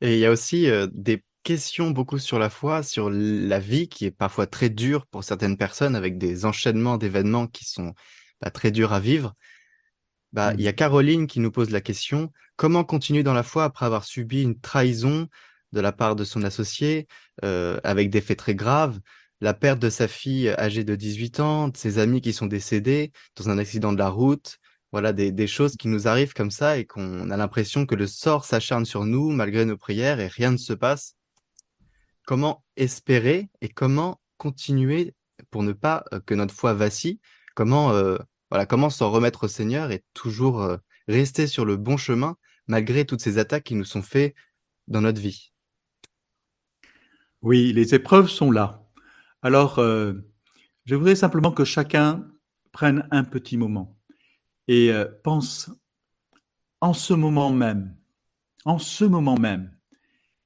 [0.00, 3.88] Et il y a aussi euh, des questions beaucoup sur la foi, sur la vie
[3.88, 7.94] qui est parfois très dure pour certaines personnes avec des enchaînements d'événements qui sont
[8.40, 9.34] bah, très durs à vivre.
[10.32, 10.74] Bah, il y a mmh.
[10.74, 14.58] Caroline qui nous pose la question, comment continuer dans la foi après avoir subi une
[14.58, 15.28] trahison
[15.72, 17.06] de la part de son associé,
[17.44, 19.00] euh, avec des faits très graves,
[19.40, 23.12] la perte de sa fille âgée de 18 ans, de ses amis qui sont décédés
[23.36, 24.58] dans un accident de la route,
[24.92, 28.44] voilà des, choses qui nous arrivent comme ça et qu'on a l'impression que le sort
[28.44, 31.16] s'acharne sur nous malgré nos prières et rien ne se passe.
[32.26, 35.14] Comment espérer et comment continuer
[35.50, 37.20] pour ne pas euh, que notre foi vacille?
[37.54, 38.16] Comment euh,
[38.50, 40.76] voilà comment s'en remettre au Seigneur et toujours euh,
[41.06, 44.34] rester sur le bon chemin malgré toutes ces attaques qui nous sont faites
[44.88, 45.52] dans notre vie?
[47.42, 48.84] Oui, les épreuves sont là.
[49.40, 52.28] Alors, je voudrais simplement que chacun
[52.70, 53.99] prenne un petit moment
[54.70, 55.68] et euh, pense
[56.80, 57.96] en ce moment même,
[58.64, 59.76] en ce moment même,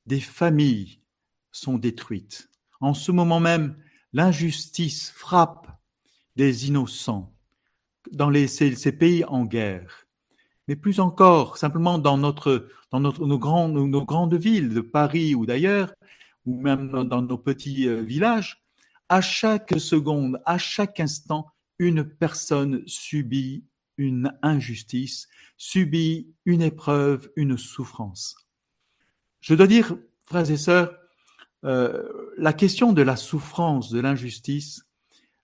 [0.06, 1.02] des familles
[1.52, 2.48] sont détruites.
[2.80, 3.77] En ce moment même,
[4.14, 5.69] l'injustice frappe
[6.36, 7.36] des innocents
[8.12, 10.06] dans les, ces, pays en guerre.
[10.69, 15.34] Mais plus encore, simplement dans, notre, dans notre, nos, grandes, nos grandes villes de Paris
[15.34, 15.92] ou d'ailleurs,
[16.47, 18.64] ou même dans nos petits euh, villages,
[19.11, 23.64] à chaque seconde, à chaque instant, une personne subit
[23.97, 28.37] une injustice, subit une épreuve, une souffrance.
[29.41, 30.97] Je dois dire, frères et sœurs,
[31.64, 32.03] euh,
[32.37, 34.84] la question de la souffrance, de l'injustice,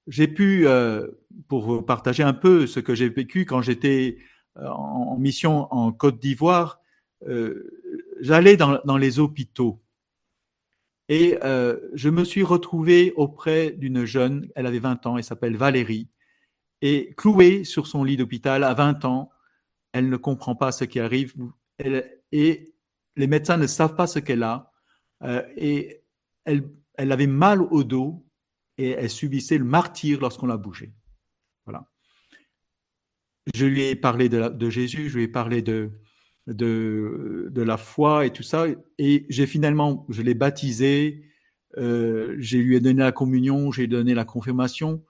[0.06, 1.06] j'ai pu, euh,
[1.48, 4.18] pour partager un peu ce que j'ai vécu quand j'étais
[4.58, 6.80] euh, en, mission en Côte d'Ivoire,
[8.20, 9.82] j'allais dans, dans, les hôpitaux
[11.10, 11.38] et
[11.92, 16.08] je me suis retrouvé auprès d'une jeune, elle avait 20 ans, elle s'appelle Valérie,
[16.82, 19.30] et clouée sur son lit d'hôpital à 20 ans.
[19.92, 21.34] Elle ne comprend pas ce qui arrive
[22.32, 22.74] et
[23.16, 24.72] les médecins ne savent pas ce qu'elle a.
[25.22, 26.02] Euh, et
[26.44, 28.26] elle, elle avait mal au dos
[28.78, 30.92] et elle subissait le martyr lorsqu'on l'a bougé.
[31.66, 31.86] Voilà.
[33.54, 35.90] Je lui ai parlé de, Jésus, je lui ai parlé de,
[36.46, 38.66] de, la foi et tout ça.
[38.98, 41.24] Et j'ai finalement, je l'ai baptisé,
[41.76, 45.04] euh, j'ai lui ai donné la communion, j'ai donné la confirmation.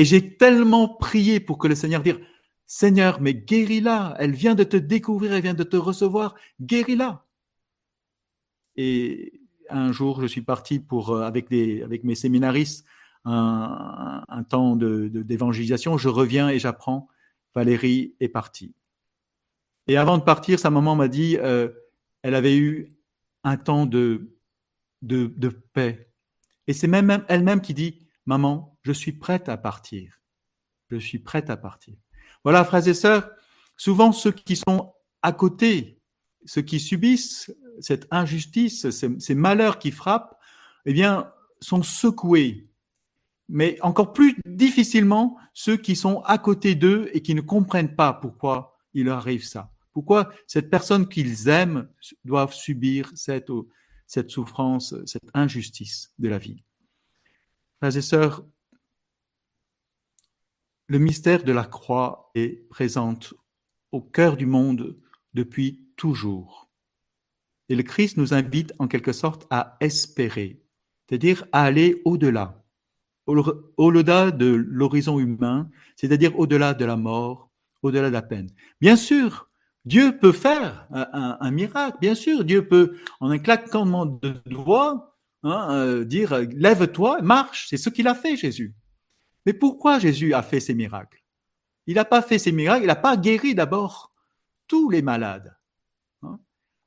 [0.00, 2.18] Et j'ai tellement prié pour que le Seigneur dise,
[2.64, 7.26] Seigneur, mais guéris-la, elle vient de te découvrir, elle vient de te recevoir, guéris-la.
[8.76, 12.86] Et un jour, je suis parti pour, euh, avec, des, avec mes séminaristes,
[13.26, 15.96] un, un temps d'évangélisation.
[15.96, 17.06] De, je reviens et j'apprends,
[17.54, 18.72] Valérie est partie.
[19.86, 21.68] Et avant de partir, sa maman m'a dit, euh,
[22.22, 22.88] elle avait eu
[23.44, 24.34] un temps de,
[25.02, 26.10] de, de paix.
[26.68, 30.20] Et c'est même elle-même qui dit, maman, je suis prête à partir.
[30.90, 31.96] Je suis prête à partir.
[32.44, 33.30] Voilà, frères et sœurs,
[33.76, 34.92] souvent ceux qui sont
[35.22, 36.00] à côté,
[36.46, 40.38] ceux qui subissent cette injustice, ces, malheurs qui frappent,
[40.86, 42.68] eh bien, sont secoués.
[43.48, 48.12] Mais encore plus difficilement, ceux qui sont à côté d'eux et qui ne comprennent pas
[48.12, 49.72] pourquoi il leur arrive ça.
[49.92, 51.88] Pourquoi cette personne qu'ils aiment
[52.24, 53.50] doivent subir cette,
[54.06, 56.64] cette souffrance, cette injustice de la vie.
[57.78, 58.44] Frères et sœurs,
[60.90, 63.16] le mystère de la croix est présent
[63.92, 64.98] au cœur du monde
[65.34, 66.68] depuis toujours.
[67.68, 70.64] Et le Christ nous invite en quelque sorte à espérer,
[71.08, 72.64] c'est-à-dire à aller au-delà,
[73.26, 77.52] au-delà de l'horizon humain, c'est-à-dire au-delà de la mort,
[77.82, 78.50] au-delà de la peine.
[78.80, 79.48] Bien sûr,
[79.84, 85.68] Dieu peut faire un, miracle, bien sûr, Dieu peut, en un claquement de doigts, hein,
[85.70, 87.68] euh, dire lève-toi, marche.
[87.70, 88.74] C'est ce qu'il a fait, Jésus.
[89.46, 91.22] Mais pourquoi Jésus a fait ces miracles?
[91.86, 94.12] Il n'a pas fait ces miracles, il n'a pas guéri d'abord
[94.66, 95.56] tous les malades.
[96.22, 96.38] Hein?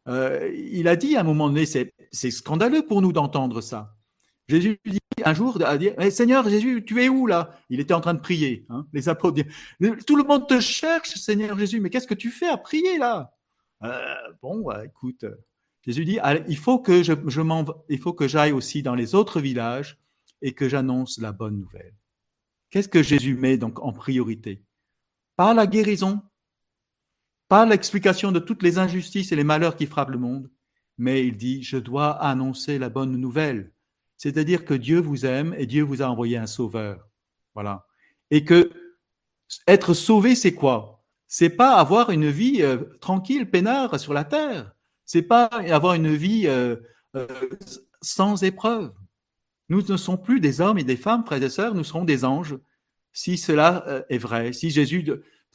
[0.07, 3.95] Euh, il a dit à un moment donné, c'est scandaleux pour nous d'entendre ça.
[4.47, 5.57] Jésus dit un jour
[5.99, 7.57] eh, Seigneur Jésus, tu es où là?
[7.69, 9.51] Il était en train de prier, hein, les applaudissements.
[10.05, 13.33] Tout le monde te cherche, Seigneur Jésus, mais qu'est-ce que tu fais à prier là?
[13.83, 15.25] Euh, Bon, bah, écoute,
[15.85, 17.41] Jésus dit il faut que je, je
[17.89, 19.97] il faut que j'aille aussi dans les autres villages
[20.41, 21.93] et que j'annonce la bonne nouvelle.
[22.73, 24.63] Qu'est-ce que Jésus met donc en priorité?
[25.35, 26.23] Pas la guérison,
[27.47, 30.49] pas l'explication de toutes les injustices et les malheurs qui frappent le monde,
[30.97, 33.71] mais il dit, je dois annoncer la bonne nouvelle.
[34.17, 37.07] C'est-à-dire que Dieu vous aime et Dieu vous a envoyé un sauveur.
[37.53, 37.85] Voilà.
[38.31, 38.71] Et que
[39.67, 41.05] être sauvé, c'est quoi?
[41.27, 44.73] C'est pas avoir une vie euh, tranquille, peinard sur la terre.
[45.05, 46.77] C'est pas avoir une vie euh,
[47.15, 47.27] euh,
[48.01, 48.91] sans épreuve.
[49.69, 52.25] Nous ne sommes plus des hommes et des femmes, frères et sœurs, nous serons des
[52.25, 52.57] anges.
[53.13, 55.05] Si cela euh, est vrai, si Jésus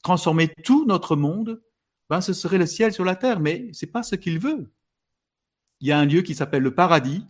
[0.02, 1.60] transformait tout notre monde,
[2.08, 4.72] ben ce serait le ciel sur la terre, mais c'est pas ce qu'il veut.
[5.80, 7.24] il y a un lieu qui s'appelle le paradis.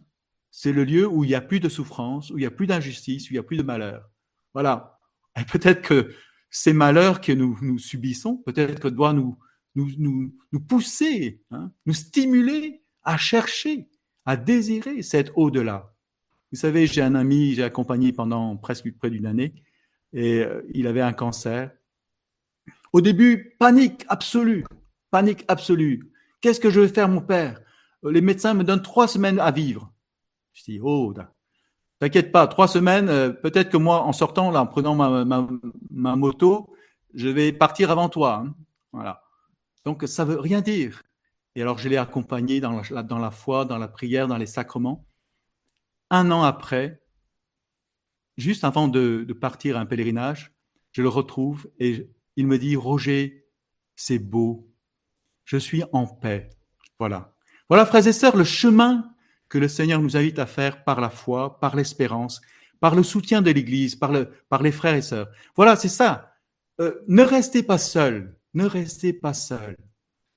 [0.50, 2.66] C'est le lieu où il n'y a plus de souffrance, où il n'y a plus
[2.66, 4.08] d'injustice, où il n'y a plus de malheur.
[4.54, 4.98] Voilà.
[5.38, 6.14] Et peut-être que
[6.50, 9.38] ces malheurs que nous, subissons, peut-être que nous,
[9.74, 13.88] nous, nous, nous pousser, hein, nous stimuler à chercher,
[14.24, 15.94] à désirer cet au-delà.
[16.50, 19.52] Vous savez, j'ai un ami, j'ai accompagné pendant presque près d'une année,
[20.14, 21.70] et euh, il avait un cancer.
[22.92, 24.64] Au début, panique absolue,
[25.10, 26.10] panique absolue.
[26.40, 27.60] Qu'est-ce que je vais faire, mon père?
[28.02, 29.92] Les médecins me donnent trois semaines à vivre.
[30.54, 31.12] Je dis, oh,
[31.98, 36.70] t'inquiète pas, trois semaines, euh, peut-être que moi, en sortant, là, en prenant ma, moto,
[37.12, 38.44] je vais partir avant toi.
[38.44, 38.54] Hein.
[38.92, 39.22] Voilà.
[39.84, 41.02] Donc, ça veut rien dire.
[41.54, 45.07] Et alors, je l'ai accompagné dans la foi, dans la prière, dans les sacrements.
[46.10, 47.02] Un an après,
[48.36, 50.52] juste avant de, partir à un pèlerinage,
[50.92, 53.46] je le retrouve et il me dit, Roger,
[53.96, 54.72] c'est beau,
[55.44, 56.50] je suis en paix.
[56.98, 57.34] Voilà.
[57.68, 59.12] Voilà, frères et sœurs, le chemin
[59.48, 62.40] que le Seigneur nous invite à faire par la foi, par l'espérance,
[62.80, 65.28] par le soutien de l'Église, par, le, par les frères et sœurs.
[65.56, 66.34] Voilà, c'est ça.
[66.80, 69.76] Euh, ne restez pas seuls, ne restez pas seuls.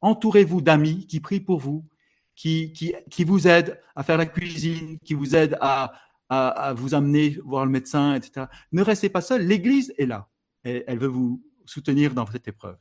[0.01, 1.87] Entourez-vous d'amis qui prient pour vous,
[2.41, 5.93] qui, qui, qui, vous aident à faire la cuisine, qui vous aident à,
[6.27, 8.47] à, vous amener voir le médecin, etc.
[8.71, 10.27] Ne restez pas seul, l'Église est là.
[10.63, 12.77] Et elle veut vous soutenir dans cette épreuve.